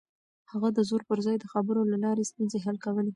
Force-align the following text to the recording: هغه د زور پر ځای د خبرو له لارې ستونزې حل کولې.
هغه 0.51 0.69
د 0.77 0.79
زور 0.89 1.01
پر 1.09 1.19
ځای 1.25 1.37
د 1.39 1.45
خبرو 1.53 1.81
له 1.91 1.97
لارې 2.03 2.29
ستونزې 2.31 2.57
حل 2.65 2.77
کولې. 2.85 3.09